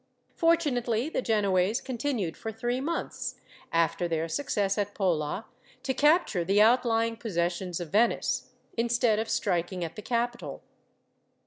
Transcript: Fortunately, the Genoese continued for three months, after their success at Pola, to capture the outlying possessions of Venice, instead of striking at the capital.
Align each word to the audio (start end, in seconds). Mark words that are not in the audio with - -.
Fortunately, 0.33 1.09
the 1.09 1.21
Genoese 1.21 1.79
continued 1.79 2.35
for 2.35 2.51
three 2.51 2.81
months, 2.81 3.35
after 3.71 4.07
their 4.07 4.27
success 4.27 4.79
at 4.79 4.95
Pola, 4.95 5.45
to 5.83 5.93
capture 5.93 6.43
the 6.43 6.59
outlying 6.59 7.15
possessions 7.15 7.79
of 7.79 7.91
Venice, 7.91 8.49
instead 8.75 9.19
of 9.19 9.29
striking 9.29 9.83
at 9.83 9.95
the 9.95 10.01
capital. 10.01 10.63